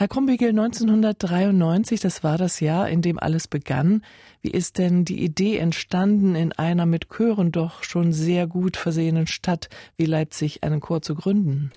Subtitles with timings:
[0.00, 4.02] Herr Krumbigel, 1993, das war das Jahr, in dem alles begann.
[4.40, 9.26] Wie ist denn die Idee entstanden, in einer mit Chören doch schon sehr gut versehenen
[9.26, 9.68] Stadt
[9.98, 11.70] wie Leipzig einen Chor zu gründen?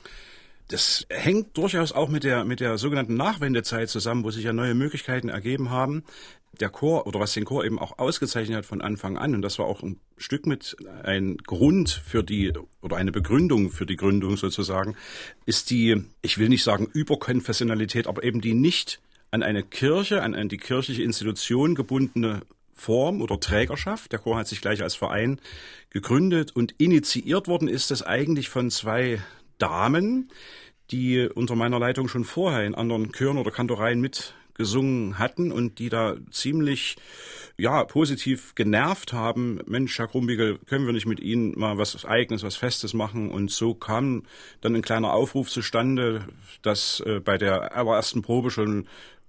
[0.70, 4.74] Das hängt durchaus auch mit der, mit der sogenannten Nachwendezeit zusammen, wo sich ja neue
[4.74, 6.06] Möglichkeiten ergeben haben.
[6.60, 9.58] Der Chor oder was den Chor eben auch ausgezeichnet hat von Anfang an, und das
[9.58, 14.38] war auch ein Stück mit ein Grund für die oder eine Begründung für die Gründung
[14.38, 14.96] sozusagen,
[15.46, 20.48] ist die, ich will nicht sagen Überkonfessionalität, aber eben die nicht an eine Kirche, an,
[20.48, 22.42] die kirchliche Institution gebundene
[22.76, 24.12] Form oder Trägerschaft.
[24.12, 25.40] Der Chor hat sich gleich als Verein
[25.90, 29.20] gegründet und initiiert worden ist es eigentlich von zwei
[29.58, 30.30] Damen,
[30.92, 34.02] die unter meiner Leitung schon vorher in anderen Chören oder Kantoreien
[34.54, 36.96] mitgesungen hatten und die da ziemlich
[37.58, 39.60] ja positiv genervt haben.
[39.66, 43.30] Mensch, Herr Krumbigel, können wir nicht mit Ihnen mal was Eigenes, was Festes machen?
[43.30, 44.24] Und so kam
[44.62, 46.26] dann ein kleiner Aufruf zustande,
[46.62, 48.88] dass äh, bei der allerersten Probe schon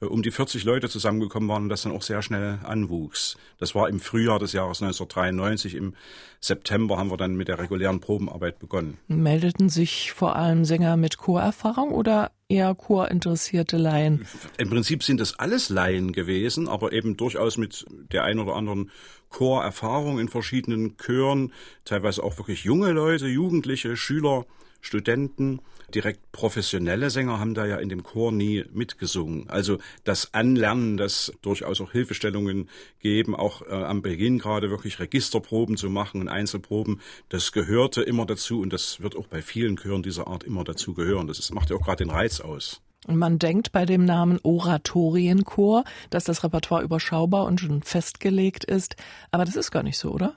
[0.09, 3.37] um die 40 Leute zusammengekommen waren und das dann auch sehr schnell anwuchs.
[3.59, 5.75] Das war im Frühjahr des Jahres 1993.
[5.75, 5.95] Im
[6.41, 8.99] September haben wir dann mit der regulären Probenarbeit begonnen.
[9.09, 14.27] Meldeten sich vor allem Sänger mit Chorerfahrung oder eher chorinteressierte Laien?
[14.59, 18.91] Im Prinzip sind es alles Laien gewesen, aber eben durchaus mit der ein oder anderen
[19.35, 21.53] Chorerfahrung in verschiedenen Chören,
[21.85, 24.47] teilweise auch wirklich junge Leute, Jugendliche, Schüler,
[24.81, 25.61] Studenten
[25.93, 29.51] direkt professionelle Sänger haben da ja in dem Chor nie mitgesungen.
[29.51, 32.69] Also das Anlernen, das durchaus auch Hilfestellungen
[33.01, 38.27] geben, auch äh, am Beginn gerade wirklich Registerproben zu machen und Einzelproben, das gehörte immer
[38.27, 41.27] dazu und das wird auch bei vielen Chören dieser Art immer dazu gehören.
[41.27, 42.83] Das ist, macht ja auch gerade den Reiz aus.
[43.07, 48.97] Und man denkt bei dem Namen Oratorienchor, dass das Repertoire überschaubar und schon festgelegt ist.
[49.31, 50.35] Aber das ist gar nicht so, oder?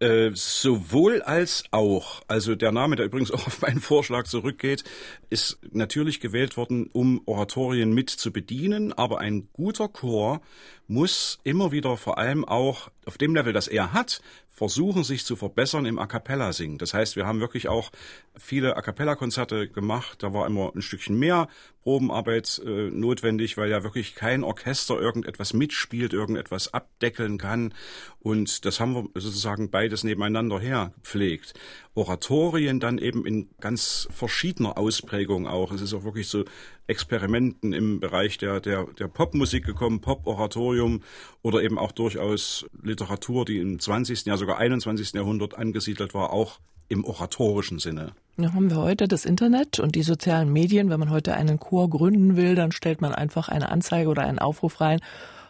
[0.00, 2.22] Äh, sowohl als auch.
[2.28, 4.84] Also der Name, der übrigens auch auf meinen Vorschlag zurückgeht,
[5.28, 8.92] ist natürlich gewählt worden, um Oratorien mit zu bedienen.
[8.92, 10.40] Aber ein guter Chor
[10.88, 15.36] muss immer wieder vor allem auch auf dem Level, das er hat, versuchen, sich zu
[15.36, 16.78] verbessern im A cappella singen.
[16.78, 17.92] Das heißt, wir haben wirklich auch
[18.36, 20.22] viele A cappella Konzerte gemacht.
[20.22, 21.48] Da war immer ein Stückchen mehr
[21.84, 27.72] Probenarbeit äh, notwendig, weil ja wirklich kein Orchester irgendetwas mitspielt, irgendetwas abdeckeln kann.
[28.18, 31.54] Und das haben wir sozusagen beides nebeneinander her gepflegt.
[31.94, 35.70] Oratorien dann eben in ganz verschiedener Ausprägung auch.
[35.70, 36.44] Es ist auch wirklich so
[36.88, 41.02] Experimenten im Bereich der, der, der Popmusik gekommen, Pop-Oratorium
[41.42, 45.12] oder eben auch durchaus Literatur, die im 20., ja sogar 21.
[45.12, 48.12] Jahrhundert angesiedelt war, auch im oratorischen Sinne.
[48.38, 50.90] Ja, haben wir heute das Internet und die sozialen Medien.
[50.90, 54.38] Wenn man heute einen Chor gründen will, dann stellt man einfach eine Anzeige oder einen
[54.38, 55.00] Aufruf rein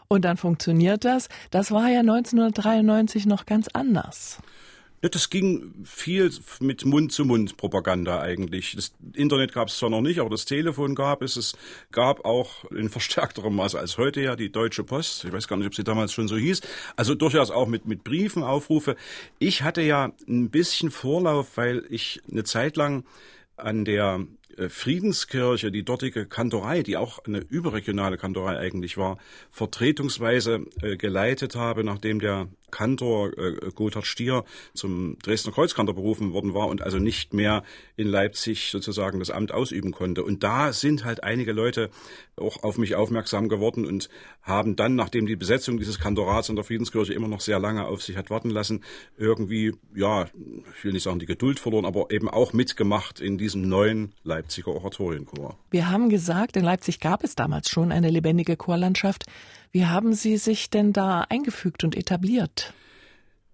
[0.09, 1.28] und dann funktioniert das.
[1.50, 4.38] Das war ja 1993 noch ganz anders.
[5.00, 6.28] Ja, das ging viel
[6.59, 8.75] mit Mund-zu-Mund-Propaganda eigentlich.
[8.75, 11.36] Das Internet gab es zwar noch nicht, aber das Telefon gab es.
[11.36, 11.56] Es
[11.92, 15.25] gab auch in verstärkterem Maße als heute ja die Deutsche Post.
[15.25, 16.62] Ich weiß gar nicht, ob sie damals schon so hieß.
[16.97, 18.97] Also durchaus auch mit, mit Briefen, Aufrufe.
[19.38, 23.04] Ich hatte ja ein bisschen Vorlauf, weil ich eine Zeit lang
[23.56, 24.26] an der
[24.56, 29.19] äh, Friedenskirche, die dortige Kantorei, die auch eine überregionale Kantorei eigentlich war,
[29.50, 36.55] vertretungsweise äh, geleitet habe, nachdem der Kantor äh, Gotthard Stier zum Dresdner Kreuzkantor berufen worden
[36.55, 37.62] war und also nicht mehr
[37.97, 40.23] in Leipzig sozusagen das Amt ausüben konnte.
[40.23, 41.91] Und da sind halt einige Leute
[42.37, 44.09] auch auf mich aufmerksam geworden und
[44.43, 48.03] haben dann, nachdem die Besetzung dieses Kantorats in der Friedenskirche immer noch sehr lange auf
[48.03, 48.83] sich hat warten lassen,
[49.17, 50.27] irgendwie, ja,
[50.77, 54.69] ich will nicht sagen die Geduld verloren, aber eben auch mitgemacht in diesem neuen Leipziger
[54.69, 55.59] Oratorienchor.
[55.71, 59.25] Wir haben gesagt, in Leipzig gab es damals schon eine lebendige Chorlandschaft.
[59.71, 62.73] Wie haben Sie sich denn da eingefügt und etabliert?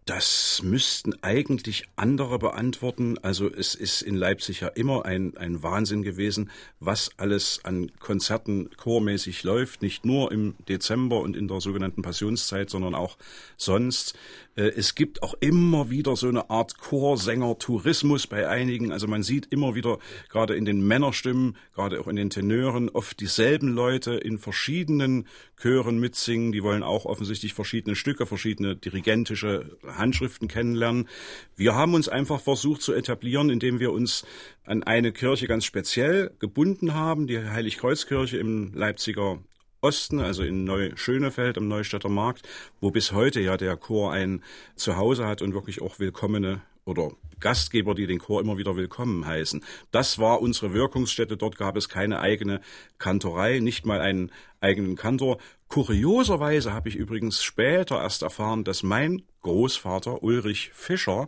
[0.06, 3.16] Das müssten eigentlich andere beantworten.
[3.22, 8.68] Also es ist in Leipzig ja immer ein, ein Wahnsinn gewesen, was alles an Konzerten
[8.76, 9.80] chormäßig läuft.
[9.80, 13.16] Nicht nur im Dezember und in der sogenannten Passionszeit, sondern auch
[13.56, 14.14] sonst.
[14.56, 18.92] Äh, es gibt auch immer wieder so eine Art Chorsänger-Tourismus bei einigen.
[18.92, 19.98] Also man sieht immer wieder,
[20.28, 25.26] gerade in den Männerstimmen, gerade auch in den Tenören, oft dieselben Leute in verschiedenen
[25.60, 26.52] Chören mitsingen.
[26.52, 31.08] Die wollen auch offensichtlich verschiedene Stücke, verschiedene dirigentische Handschriften kennenlernen.
[31.56, 34.26] Wir haben uns einfach versucht zu etablieren, indem wir uns
[34.64, 39.38] an eine Kirche ganz speziell gebunden haben, die Heiligkreuzkirche im Leipziger
[39.84, 42.48] Osten, also in Neu-Schönefeld am Neustädter Markt,
[42.80, 44.42] wo bis heute ja der Chor ein
[44.76, 49.62] Zuhause hat und wirklich auch willkommene oder Gastgeber, die den Chor immer wieder willkommen heißen.
[49.90, 51.36] Das war unsere Wirkungsstätte.
[51.36, 52.62] Dort gab es keine eigene
[52.96, 54.32] Kantorei, nicht mal einen
[54.62, 55.36] eigenen Kantor.
[55.74, 61.26] Kurioserweise habe ich übrigens später erst erfahren, dass mein Großvater Ulrich Fischer,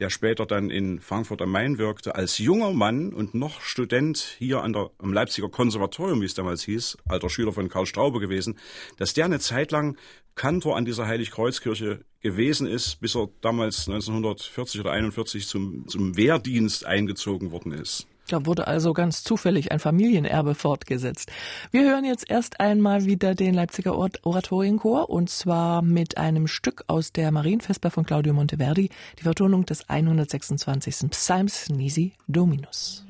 [0.00, 4.64] der später dann in Frankfurt am Main wirkte, als junger Mann und noch Student hier
[4.64, 8.58] an der, am Leipziger Konservatorium, wie es damals hieß, alter Schüler von Karl Straube gewesen,
[8.96, 9.96] dass der eine Zeit lang
[10.34, 16.84] Kantor an dieser Heiligkreuzkirche gewesen ist, bis er damals 1940 oder 41 zum, zum Wehrdienst
[16.84, 18.08] eingezogen worden ist.
[18.28, 21.30] Da wurde also ganz zufällig ein Familienerbe fortgesetzt.
[21.70, 27.12] Wir hören jetzt erst einmal wieder den Leipziger Oratorienchor und zwar mit einem Stück aus
[27.12, 31.10] der Marienvesper von Claudio Monteverdi, die Vertonung des 126.
[31.10, 33.04] Psalms Nisi Dominus.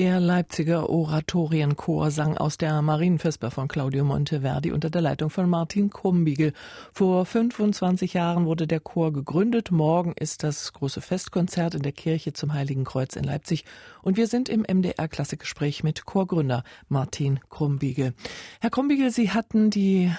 [0.00, 5.90] Der Leipziger Oratorienchor sang aus der Marienvesper von Claudio Monteverdi unter der Leitung von Martin
[5.90, 6.54] Krumbiegel.
[6.94, 9.70] Vor 25 Jahren wurde der Chor gegründet.
[9.70, 13.66] Morgen ist das große Festkonzert in der Kirche zum Heiligen Kreuz in Leipzig.
[14.00, 18.14] Und wir sind im MDR Klassikgespräch mit Chorgründer Martin Krumbiegel.
[18.62, 20.10] Herr Krumbiegel, Sie hatten die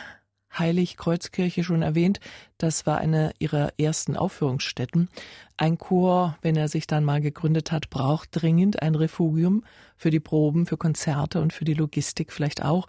[0.57, 2.19] Heiligkreuzkirche schon erwähnt.
[2.57, 5.09] Das war eine ihrer ersten Aufführungsstätten.
[5.57, 9.63] Ein Chor, wenn er sich dann mal gegründet hat, braucht dringend ein Refugium
[9.95, 12.88] für die Proben, für Konzerte und für die Logistik vielleicht auch.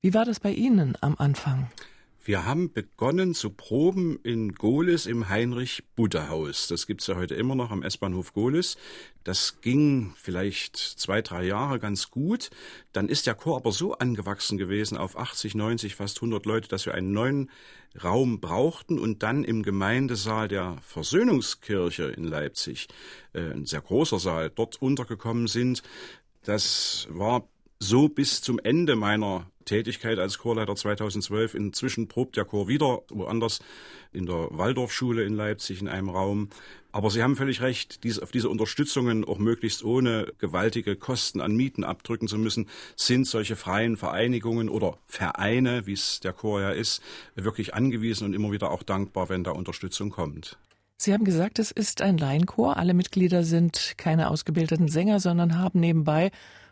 [0.00, 1.70] Wie war das bei Ihnen am Anfang?
[2.30, 6.68] Wir haben begonnen zu proben in Gohlis im Heinrich-Budde-Haus.
[6.68, 8.76] Das gibt's ja heute immer noch am S-Bahnhof Gohlis.
[9.24, 12.50] Das ging vielleicht zwei, drei Jahre ganz gut.
[12.92, 16.86] Dann ist der Chor aber so angewachsen gewesen auf 80, 90, fast 100 Leute, dass
[16.86, 17.50] wir einen neuen
[18.00, 22.86] Raum brauchten und dann im Gemeindesaal der Versöhnungskirche in Leipzig,
[23.32, 25.82] äh, ein sehr großer Saal, dort untergekommen sind.
[26.44, 27.48] Das war
[27.80, 31.54] so bis zum Ende meiner Tätigkeit als Chorleiter 2012.
[31.54, 33.60] Inzwischen probt der Chor wieder woanders
[34.12, 36.48] in der Waldorfschule in Leipzig in einem Raum.
[36.92, 41.54] Aber Sie haben völlig recht, dies, auf diese Unterstützungen auch möglichst ohne gewaltige Kosten an
[41.54, 46.70] Mieten abdrücken zu müssen, sind solche freien Vereinigungen oder Vereine, wie es der Chor ja
[46.70, 47.02] ist,
[47.36, 50.58] wirklich angewiesen und immer wieder auch dankbar, wenn da Unterstützung kommt.
[50.96, 52.76] Sie haben gesagt, es ist ein Laienchor.
[52.76, 56.30] Alle Mitglieder sind keine ausgebildeten Sänger, sondern haben nebenbei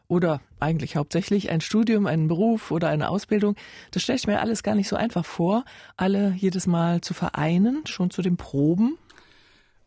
[0.08, 3.54] oder eigentlich hauptsächlich ein Studium, einen Beruf oder eine Ausbildung.
[3.90, 5.64] Das stelle ich mir alles gar nicht so einfach vor,
[5.96, 8.96] alle jedes Mal zu vereinen, schon zu den Proben.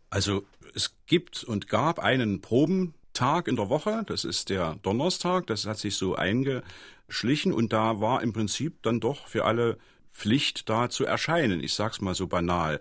[0.09, 0.43] Also
[0.75, 5.79] es gibt und gab einen Probentag in der Woche, das ist der Donnerstag, das hat
[5.79, 9.77] sich so eingeschlichen und da war im Prinzip dann doch für alle
[10.13, 11.63] Pflicht da zu erscheinen.
[11.63, 12.79] Ich sag's mal so banal.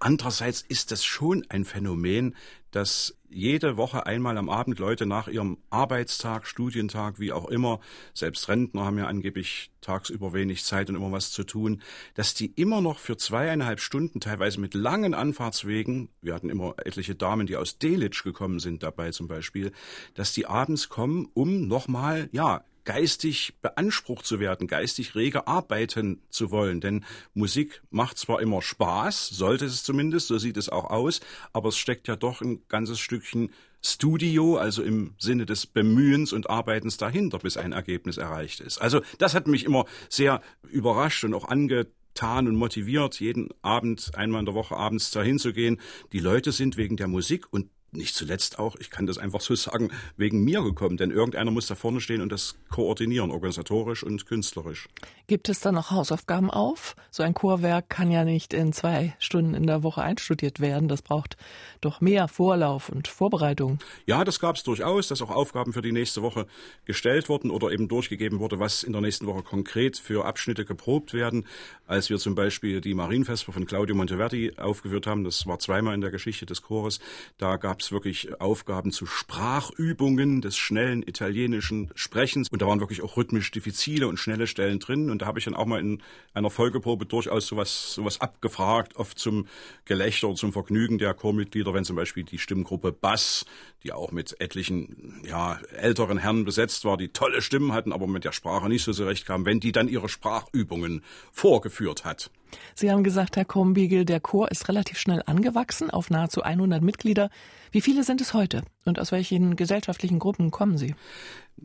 [0.00, 2.36] Andererseits ist das schon ein Phänomen,
[2.70, 7.80] dass jede Woche einmal am Abend Leute nach ihrem Arbeitstag, Studientag, wie auch immer,
[8.14, 11.82] selbst Rentner haben ja angeblich tagsüber wenig Zeit und immer was zu tun,
[12.14, 17.14] dass die immer noch für zweieinhalb Stunden, teilweise mit langen Anfahrtswegen, wir hatten immer etliche
[17.14, 19.72] Damen, die aus Delitzsch gekommen sind dabei zum Beispiel,
[20.14, 26.50] dass die abends kommen, um nochmal, ja, geistig beansprucht zu werden, geistig rege arbeiten zu
[26.50, 26.80] wollen.
[26.80, 27.04] Denn
[27.34, 31.20] Musik macht zwar immer Spaß, sollte es zumindest, so sieht es auch aus,
[31.52, 33.50] aber es steckt ja doch ein ganzes Stückchen
[33.84, 38.78] Studio, also im Sinne des Bemühens und Arbeitens dahinter, bis ein Ergebnis erreicht ist.
[38.78, 44.40] Also das hat mich immer sehr überrascht und auch angetan und motiviert, jeden Abend, einmal
[44.40, 45.78] in der Woche abends dahin zu gehen.
[46.14, 49.54] Die Leute sind wegen der Musik und nicht zuletzt auch, ich kann das einfach so
[49.54, 54.26] sagen, wegen mir gekommen, denn irgendeiner muss da vorne stehen und das koordinieren, organisatorisch und
[54.26, 54.88] künstlerisch.
[55.26, 56.96] Gibt es da noch Hausaufgaben auf?
[57.10, 60.88] So ein Chorwerk kann ja nicht in zwei Stunden in der Woche einstudiert werden.
[60.88, 61.36] Das braucht
[61.80, 63.78] doch mehr Vorlauf und Vorbereitung.
[64.06, 66.46] Ja, das gab es durchaus, dass auch Aufgaben für die nächste Woche
[66.84, 71.12] gestellt wurden oder eben durchgegeben wurde, was in der nächsten Woche konkret für Abschnitte geprobt
[71.12, 71.46] werden.
[71.86, 76.00] Als wir zum Beispiel die Marienvesper von Claudio Monteverdi aufgeführt haben, das war zweimal in
[76.00, 77.00] der Geschichte des Chores,
[77.36, 82.48] da gab gab es wirklich Aufgaben zu Sprachübungen des schnellen italienischen Sprechens.
[82.50, 85.10] Und da waren wirklich auch rhythmisch diffizile und schnelle Stellen drin.
[85.10, 86.02] Und da habe ich dann auch mal in
[86.34, 89.46] einer Folgeprobe durchaus sowas, sowas abgefragt, oft zum
[89.84, 93.46] Gelächter oder zum Vergnügen der Chormitglieder, wenn zum Beispiel die Stimmgruppe Bass,
[93.84, 98.24] die auch mit etlichen ja, älteren Herren besetzt war, die tolle Stimmen hatten, aber mit
[98.24, 102.30] der Sprache nicht so zurechtkam, wenn die dann ihre Sprachübungen vorgeführt hat.
[102.74, 107.30] Sie haben gesagt, Herr Krombiegel, der Chor ist relativ schnell angewachsen auf nahezu 100 Mitglieder.
[107.70, 110.94] Wie viele sind es heute und aus welchen gesellschaftlichen Gruppen kommen Sie?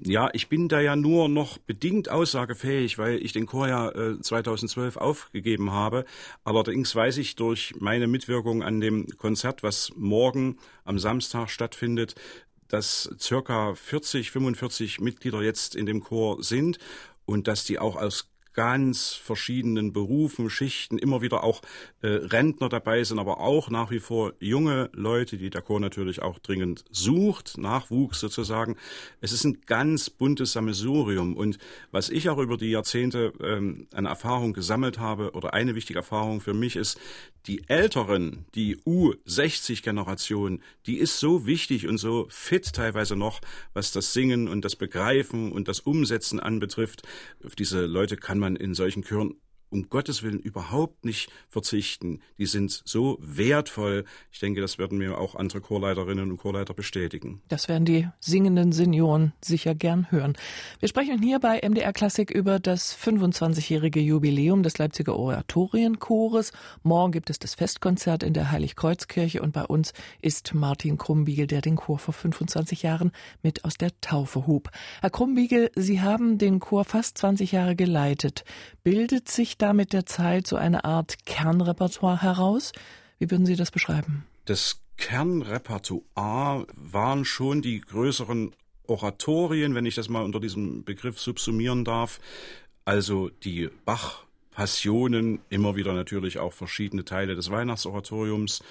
[0.02, 4.20] Ja, ich bin da ja nur noch bedingt aussagefähig, weil ich den Chor ja äh,
[4.20, 6.06] 2012 aufgegeben habe.
[6.44, 12.16] Allerdings weiß ich durch meine Mitwirkung an dem Konzert, was morgen am Samstag stattfindet,
[12.70, 16.80] dass circa 40, 45 Mitglieder jetzt in dem Chor sind
[17.26, 21.62] und dass die auch aus ganz verschiedenen Berufen, Schichten, immer wieder auch
[22.02, 26.22] äh, Rentner dabei sind, aber auch nach wie vor junge Leute, die der Chor natürlich
[26.22, 28.76] auch dringend sucht, Nachwuchs sozusagen.
[29.22, 31.58] Es ist ein ganz buntes Sammelsurium und
[31.92, 36.42] was ich auch über die Jahrzehnte ähm, an Erfahrung gesammelt habe oder eine wichtige Erfahrung
[36.42, 37.00] für mich ist,
[37.48, 43.42] die Älteren, die U60-Generation, die ist so wichtig und so fit teilweise noch,
[43.74, 47.04] was das Singen und das Begreifen und das Umsetzen anbetrifft.
[47.46, 49.36] Auf diese Leute kann man in solchen Chören
[49.74, 52.20] um Gottes Willen überhaupt nicht verzichten.
[52.38, 54.06] Die sind so wertvoll.
[54.32, 57.42] Ich denke, das werden mir auch andere Chorleiterinnen und Chorleiter bestätigen.
[57.48, 60.38] Das werden die singenden Senioren sicher gern hören.
[60.80, 66.52] Wir sprechen hier bei MDR Klassik über das 25-jährige Jubiläum des Leipziger Oratorienchores.
[66.84, 71.62] Morgen gibt es das Festkonzert in der Heiligkreuzkirche und bei uns ist Martin Krumbiegel, der
[71.62, 73.12] den Chor vor 25 Jahren
[73.42, 74.70] mit aus der Taufe hub.
[75.02, 78.46] Herr Krumbiegel, Sie haben den Chor fast 20 Jahre geleitet.
[78.84, 82.74] Bildet sich da mit der Zeit so eine Art Kernrepertoire heraus?
[83.18, 84.26] Wie würden Sie das beschreiben?
[84.44, 88.54] Das Kernrepertoire waren schon die größeren
[88.86, 92.20] Oratorien, wenn ich das mal unter diesem Begriff subsumieren darf.
[92.84, 98.62] Also die Bach Passionen, immer wieder natürlich auch verschiedene Teile des Weihnachtsoratoriums,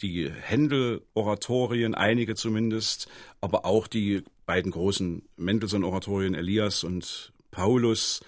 [0.00, 3.08] die Händel-Oratorien, einige zumindest,
[3.40, 8.22] aber auch die beiden großen Mendelssohn-Oratorien Elias und Paulus,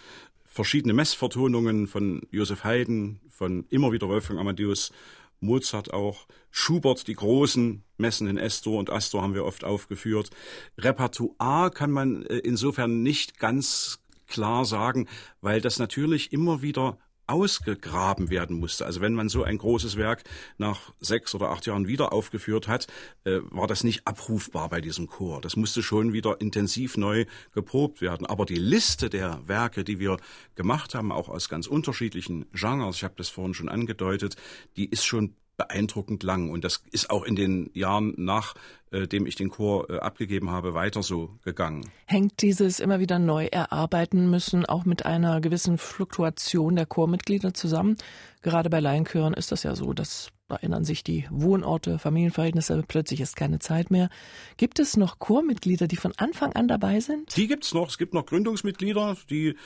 [0.53, 4.93] verschiedene Messvertonungen von Josef Haydn, von immer wieder Wolfgang Amadeus,
[5.41, 10.29] Mozart auch, Schubert, die großen Messen in Estor und Astor haben wir oft aufgeführt.
[10.77, 15.09] Repertoire kann man äh, insofern nicht ganz klar sagen,
[15.41, 18.85] weil das natürlich immer wieder ausgegraben werden musste.
[18.85, 20.25] Also wenn man so ein großes Werk
[20.59, 22.87] nach sechs oder acht Jahren wieder aufgeführt hat,
[23.25, 25.41] äh, war das nicht abrufbar bei diesem Chor.
[25.41, 28.27] Das musste schon wieder intensiv neu geprobt werden.
[28.27, 30.19] Aber die Liste der Werke, die wir
[30.55, 34.37] gemacht haben, auch aus ganz unterschiedlichen Genres, ich habe das vorhin schon angedeutet,
[34.77, 36.51] die ist schon beeindruckend lang.
[36.51, 38.55] Und das ist auch in den Jahren nach
[38.91, 41.91] äh, ich den Chor äh, abgegeben habe, weiter so gegangen.
[42.07, 47.97] Hängt dieses immer wieder neu erarbeiten müssen auch mit einer gewissen Fluktuation der Chormitglieder zusammen?
[48.43, 53.23] Gerade bei Laienchören ist das ja so, dass da ändern sich die Wohnorte, Familienverhältnisse, plötzlich
[53.23, 54.11] ist keine Zeit mehr.
[54.59, 57.35] Gibt es noch Chormitglieder, die von Anfang an dabei sind?
[57.37, 57.89] Die gibt's noch.
[57.89, 59.57] Es gibt noch Gründungsmitglieder, die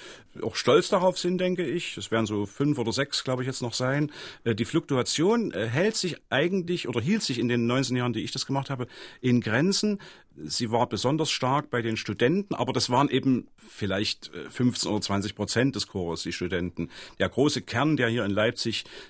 [0.42, 1.96] auch stolz darauf sind, denke ich.
[1.96, 4.12] Es werden so fünf oder sechs, glaube ich, jetzt noch sein.
[4.44, 8.30] Äh, die Fluktuation hält sich eigentlich oder hielt sich in den 19 Jahren, die ich
[8.30, 8.86] das gemacht habe,
[9.20, 9.98] in Grenzen.
[10.44, 15.00] Sie war besonders stark bei den Studenten, aber das waren eben vielleicht 15 äh, oder
[15.00, 16.90] 20 Prozent des Chores, die Studenten.
[17.18, 18.65] Der große Kern der hier in Leipzig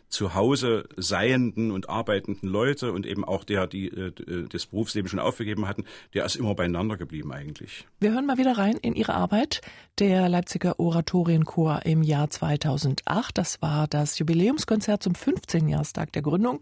[0.09, 5.09] zu Hause seienden und arbeitenden Leute und eben auch der, die äh, äh, das Berufsleben
[5.09, 5.85] schon aufgegeben hatten,
[6.15, 7.87] der ist immer beieinander geblieben eigentlich.
[8.01, 9.61] Wir hören mal wieder rein in Ihre Arbeit.
[9.99, 13.39] Der Leipziger Oratorienchor im Jahr 2008.
[13.39, 15.69] Das war das Jubiläumskonzert zum 15.
[15.69, 16.61] Jahrestag der Gründung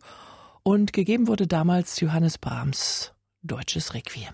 [0.62, 4.32] und gegeben wurde damals Johannes Brahms Deutsches Requiem.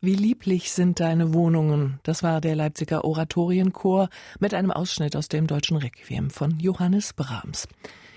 [0.00, 1.98] Wie lieblich sind deine Wohnungen.
[2.04, 7.66] Das war der Leipziger Oratorienchor mit einem Ausschnitt aus dem deutschen Requiem von Johannes Brahms.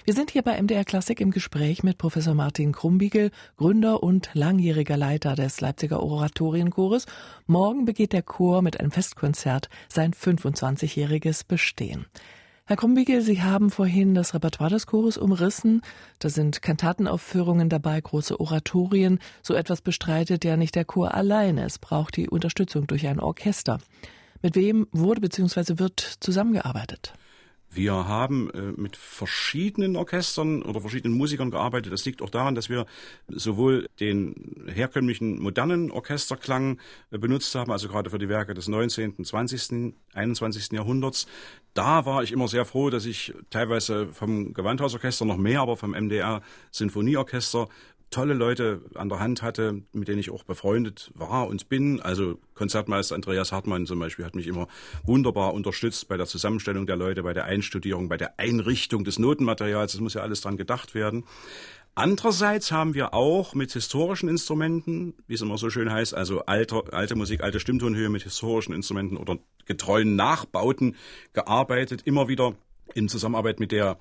[0.06, 4.96] Wir sind hier bei MDR Klassik im Gespräch mit Professor Martin Krumbiegel, Gründer und langjähriger
[4.96, 7.08] Leiter des Leipziger Oratorienchores.
[7.48, 12.06] Morgen begeht der Chor mit einem Festkonzert sein 25-jähriges Bestehen.
[12.66, 15.82] Herr Krumbiegel, Sie haben vorhin das Repertoire des Chores umrissen.
[16.20, 19.20] Da sind Kantatenaufführungen dabei, große Oratorien.
[19.42, 21.66] So etwas bestreitet ja nicht der Chor alleine.
[21.66, 23.80] Es braucht die Unterstützung durch ein Orchester.
[24.42, 25.80] Mit wem wurde bzw.
[25.80, 27.14] wird zusammengearbeitet?
[27.74, 31.94] Wir haben äh, mit verschiedenen Orchestern oder verschiedenen Musikern gearbeitet.
[31.94, 32.86] Das liegt auch daran, dass wir
[33.30, 36.80] sowohl den herkömmlichen modernen Orchesterklang
[37.12, 40.74] äh, benutzt haben, also gerade für die Werke des 19., 20., 21.
[40.74, 41.28] Jahrhunderts.
[41.74, 45.92] Da war ich immer sehr froh, dass ich teilweise vom Gewandhausorchester noch mehr, aber vom
[45.92, 47.70] MDR Sinfonieorchester
[48.12, 52.00] tolle Leute an der Hand hatte, mit denen ich auch befreundet war und bin.
[52.02, 54.68] Also Konzertmeister Andreas Hartmann zum Beispiel hat mich immer
[55.04, 59.94] wunderbar unterstützt bei der Zusammenstellung der Leute, bei der Einstudierung, bei der Einrichtung des Notenmaterials.
[59.94, 61.24] Das muss ja alles dran gedacht werden.
[61.96, 66.84] Andererseits haben wir auch mit historischen Instrumenten, wie es immer so schön heißt, also alte,
[66.94, 70.96] alte Musik, alte Stimmtonhöhe mit historischen Instrumenten oder getreuen Nachbauten
[71.34, 72.56] gearbeitet, immer wieder
[72.94, 73.98] in Zusammenarbeit mit der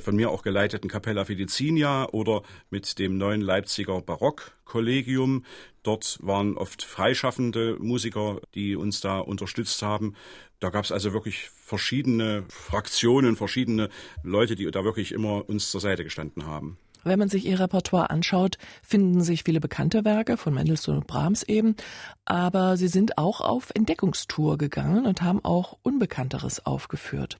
[0.00, 5.44] von mir auch geleiteten Capella Fidicinia oder mit dem neuen Leipziger Barockkollegium.
[5.82, 10.14] Dort waren oft freischaffende Musiker, die uns da unterstützt haben.
[10.60, 13.88] Da gab es also wirklich verschiedene Fraktionen, verschiedene
[14.22, 16.78] Leute, die da wirklich immer uns zur Seite gestanden haben.
[17.04, 21.44] Wenn man sich ihr Repertoire anschaut, finden sich viele bekannte Werke von Mendelssohn und Brahms
[21.44, 21.76] eben,
[22.24, 27.38] aber sie sind auch auf Entdeckungstour gegangen und haben auch Unbekannteres aufgeführt.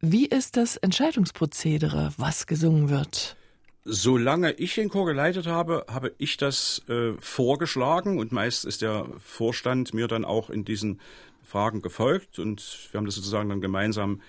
[0.00, 3.36] Wie ist das Entscheidungsprozedere, was gesungen wird?
[3.84, 9.06] Solange ich den Chor geleitet habe, habe ich das äh, vorgeschlagen und meist ist der
[9.18, 11.00] Vorstand mir dann auch in diesen
[11.42, 14.20] Fragen gefolgt und wir haben das sozusagen dann gemeinsam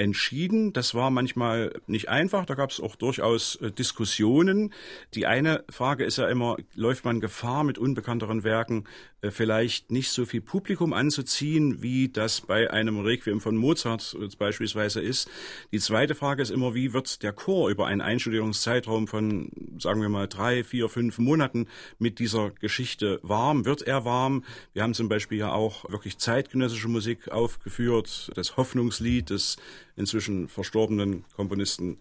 [0.00, 0.72] entschieden.
[0.72, 4.72] Das war manchmal nicht einfach, da gab es auch durchaus äh, Diskussionen.
[5.14, 8.84] Die eine Frage ist ja immer, läuft man Gefahr mit unbekannteren Werken
[9.20, 14.28] äh, vielleicht nicht so viel Publikum anzuziehen, wie das bei einem Requiem von Mozart äh,
[14.38, 15.28] beispielsweise ist.
[15.70, 20.08] Die zweite Frage ist immer, wie wird der Chor über einen Einstudierungszeitraum von, sagen wir
[20.08, 21.66] mal, drei, vier, fünf Monaten
[21.98, 23.66] mit dieser Geschichte warm?
[23.66, 24.44] Wird er warm?
[24.72, 29.58] Wir haben zum Beispiel ja auch wirklich zeitgenössische Musik aufgeführt, das Hoffnungslied des
[30.00, 31.98] inzwischen verstorbenen Komponisten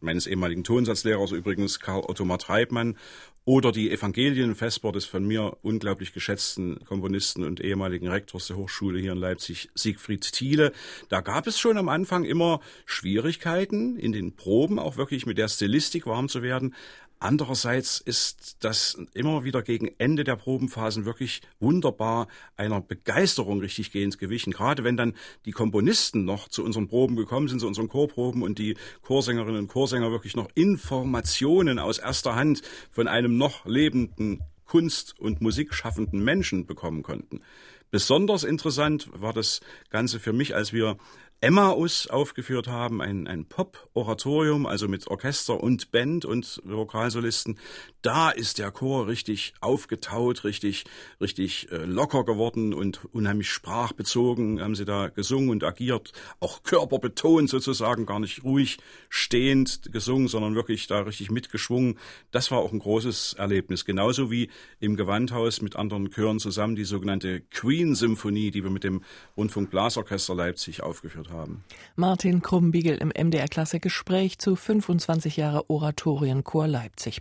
[0.00, 2.96] meines ehemaligen Tonsatzlehrers übrigens, Karl Ottomar Treibmann,
[3.44, 9.12] oder die Evangelienvesper des von mir unglaublich geschätzten Komponisten und ehemaligen Rektors der Hochschule hier
[9.12, 10.72] in Leipzig, Siegfried Thiele.
[11.08, 15.48] Da gab es schon am Anfang immer Schwierigkeiten in den Proben, auch wirklich mit der
[15.48, 16.74] Stilistik warm zu werden.
[17.22, 24.18] Andererseits ist das immer wieder gegen Ende der Probenphasen wirklich wunderbar einer Begeisterung richtig gehend
[24.18, 24.52] gewichen.
[24.52, 25.14] Gerade wenn dann
[25.44, 29.68] die Komponisten noch zu unseren Proben gekommen sind, zu unseren Chorproben und die Chorsängerinnen und
[29.68, 36.66] Chorsänger wirklich noch Informationen aus erster Hand von einem noch lebenden Kunst- und Musikschaffenden Menschen
[36.66, 37.40] bekommen konnten.
[37.90, 40.96] Besonders interessant war das Ganze für mich, als wir
[41.42, 47.58] Emmaus aufgeführt haben, ein, ein Pop-Oratorium, also mit Orchester und Band und Vokalsolisten.
[48.00, 50.84] Da ist der Chor richtig aufgetaut, richtig,
[51.20, 57.50] richtig äh, locker geworden und unheimlich sprachbezogen haben sie da gesungen und agiert, auch körperbetont
[57.50, 58.78] sozusagen, gar nicht ruhig
[59.08, 61.98] stehend gesungen, sondern wirklich da richtig mitgeschwungen.
[62.30, 63.84] Das war auch ein großes Erlebnis.
[63.84, 69.02] Genauso wie im Gewandhaus mit anderen Chören zusammen die sogenannte Queen-Symphonie, die wir mit dem
[69.36, 71.64] Rundfunkblasorchester Leipzig aufgeführt haben haben.
[71.96, 77.20] Martin Krumbiegel im MDR Klasse Gespräch zu 25 Jahre Oratorienchor Leipzig.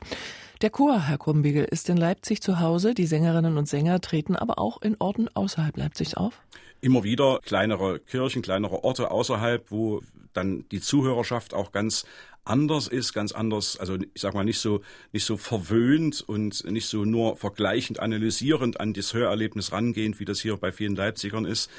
[0.62, 2.93] Der Chor, Herr Krumbiegel, ist in Leipzig zu Hause.
[2.93, 6.39] Die Sängerinnen und Sänger treten aber auch in Orten außerhalb Leipzigs auf?
[6.82, 10.02] Immer wieder kleinere Kirchen, kleinere Orte außerhalb, wo
[10.34, 12.06] dann die Zuhörerschaft auch ganz
[12.43, 16.88] anders ist, ganz anders, also ich sag mal nicht so nicht so verwöhnt und nicht
[16.88, 21.69] so nur vergleichend analysierend an das Hörerlebnis rangehend, wie das hier bei vielen Leipzigern ist.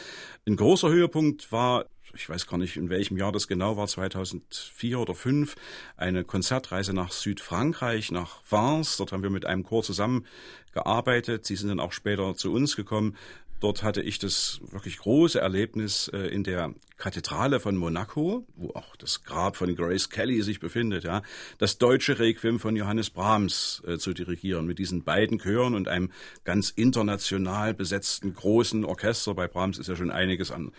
[0.47, 4.99] Ein großer Höhepunkt war ich weiß gar nicht, in welchem Jahr das genau war, 2004
[4.99, 5.55] oder 2005,
[5.97, 8.97] eine Konzertreise nach Südfrankreich, nach Vence.
[8.97, 11.47] Dort haben wir mit einem Chor zusammengearbeitet.
[11.47, 13.17] Sie sind dann auch später zu uns gekommen.
[13.63, 18.97] Dort hatte ich das wirklich große Erlebnis äh, in der Kathedrale von Monaco, wo auch
[18.97, 21.23] das Grab von Grace Kelly sich befindet, ja,
[21.59, 26.11] das deutsche Requiem von Johannes Brahms äh, zu dirigieren mit diesen beiden Chören und einem
[26.43, 29.35] ganz international besetzten großen Orchester.
[29.35, 30.73] Bei Brahms ist ja schon einiges an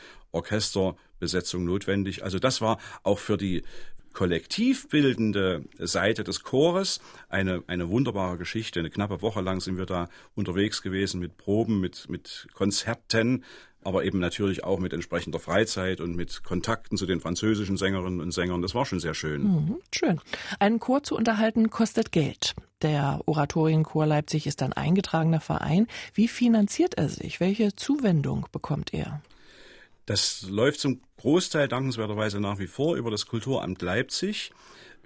[1.24, 2.24] Orchesterbesetzung notwendig.
[2.24, 3.64] Also das war auch für die
[4.14, 8.80] kollektiv bildende Seite des Chores eine, eine wunderbare Geschichte.
[8.80, 13.44] Eine knappe Woche lang sind wir da unterwegs gewesen mit Proben, mit, mit Konzerten,
[13.82, 18.32] aber eben natürlich auch mit entsprechender Freizeit und mit Kontakten zu den französischen Sängerinnen und
[18.32, 18.62] Sängern.
[18.62, 19.44] Das war schon sehr schön.
[19.44, 20.22] Mhm, schön.
[20.60, 22.54] Einen Chor zu unterhalten kostet Geld.
[22.84, 25.88] Der Oratorienchor Leipzig ist ein eingetragener Verein.
[26.14, 27.40] Wie finanziert er sich?
[27.40, 29.22] Welche Zuwendung bekommt er?
[30.06, 34.52] Das läuft zum Großteil dankenswerterweise nach wie vor über das Kulturamt Leipzig.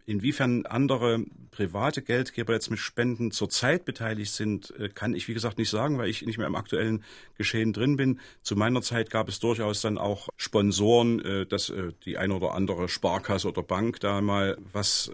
[0.07, 5.57] Inwiefern andere private Geldgeber jetzt mit Spenden zurzeit beteiligt sind, äh, kann ich wie gesagt
[5.57, 7.03] nicht sagen, weil ich nicht mehr im aktuellen
[7.35, 8.21] Geschehen drin bin.
[8.41, 12.53] Zu meiner Zeit gab es durchaus dann auch Sponsoren, äh, dass äh, die eine oder
[12.53, 15.11] andere Sparkasse oder Bank da mal was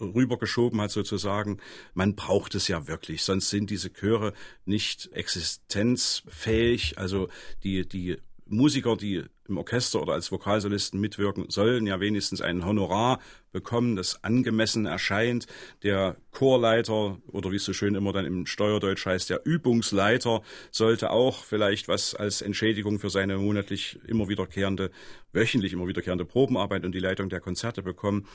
[0.00, 1.58] rübergeschoben hat sozusagen.
[1.94, 4.32] Man braucht es ja wirklich, sonst sind diese Chöre
[4.64, 6.98] nicht existenzfähig.
[6.98, 7.28] Also
[7.62, 8.18] die, die
[8.52, 13.20] Musiker, die im Orchester oder als Vokalsolisten mitwirken, sollen ja wenigstens ein Honorar
[13.52, 15.46] bekommen, das angemessen erscheint.
[15.82, 21.10] Der Chorleiter oder wie es so schön immer dann im Steuerdeutsch heißt, der Übungsleiter sollte
[21.10, 24.90] auch vielleicht was als Entschädigung für seine monatlich immer wiederkehrende,
[25.32, 28.26] wöchentlich immer wiederkehrende Probenarbeit und die Leitung der Konzerte bekommen.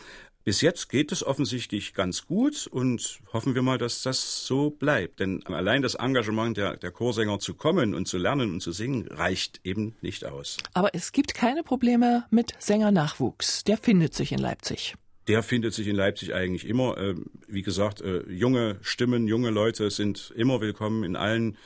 [0.43, 5.19] Bis jetzt geht es offensichtlich ganz gut und hoffen wir mal, dass das so bleibt.
[5.19, 9.09] Denn allein das Engagement der, der Chorsänger zu kommen und zu lernen und zu singen
[9.09, 10.55] reicht eben nicht aus.
[10.73, 13.63] Aber es gibt keine Probleme mit Sängernachwuchs.
[13.63, 14.95] Der findet sich in Leipzig.
[15.27, 16.97] Der findet sich in Leipzig eigentlich immer.
[16.97, 21.57] Ähm, wie gesagt, äh, junge Stimmen, junge Leute sind immer willkommen in allen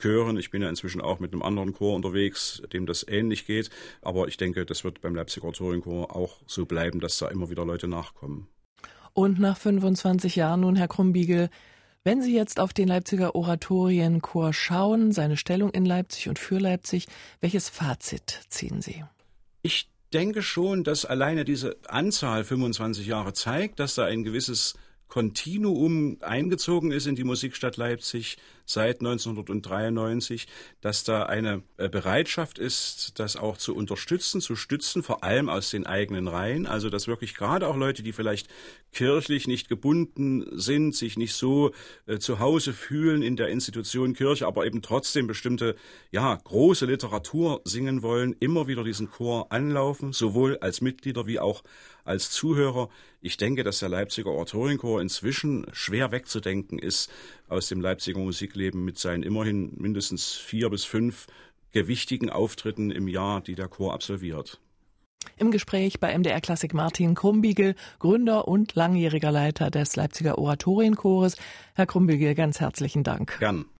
[0.00, 0.36] Chören.
[0.36, 3.70] Ich bin ja inzwischen auch mit einem anderen Chor unterwegs, dem das ähnlich geht.
[4.02, 7.64] Aber ich denke, das wird beim Leipziger Oratorienchor auch so bleiben, dass da immer wieder
[7.64, 8.46] Leute nachkommen.
[9.14, 11.50] Und nach 25 Jahren nun, Herr Krumbiegel,
[12.08, 17.04] wenn Sie jetzt auf den Leipziger Oratorienchor schauen, seine Stellung in Leipzig und für Leipzig,
[17.42, 19.04] welches Fazit ziehen Sie?
[19.60, 24.72] Ich denke schon, dass alleine diese Anzahl 25 Jahre zeigt, dass da ein gewisses
[25.08, 28.38] Kontinuum eingezogen ist in die Musikstadt Leipzig
[28.68, 30.46] seit 1993,
[30.80, 35.70] dass da eine äh, Bereitschaft ist, das auch zu unterstützen, zu stützen, vor allem aus
[35.70, 36.66] den eigenen Reihen.
[36.66, 38.48] Also dass wirklich gerade auch Leute, die vielleicht
[38.92, 41.72] kirchlich nicht gebunden sind, sich nicht so
[42.06, 45.74] äh, zu Hause fühlen in der Institution Kirche, aber eben trotzdem bestimmte,
[46.10, 51.62] ja, große Literatur singen wollen, immer wieder diesen Chor anlaufen, sowohl als Mitglieder wie auch
[52.04, 52.88] als Zuhörer.
[53.20, 57.10] Ich denke, dass der Leipziger Oratorienchor inzwischen schwer wegzudenken ist
[57.48, 61.26] aus dem Leipziger Musikleben mit seinen immerhin mindestens vier bis fünf
[61.72, 64.60] gewichtigen Auftritten im Jahr, die der Chor absolviert.
[65.36, 71.36] Im Gespräch bei MDR Klassik Martin Krumbiegel, Gründer und langjähriger Leiter des Leipziger Oratorienchores.
[71.74, 73.38] Herr Krumbiegel, ganz herzlichen Dank.
[73.38, 73.66] Gern.